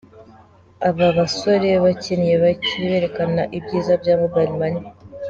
Aba 0.89 1.07
basore 1.17 1.69
bakinnye 1.83 2.33
berekana 2.87 3.43
ibyiza 3.57 3.93
bya 4.01 4.13
Mobile 4.21 4.53
Money. 4.59 4.83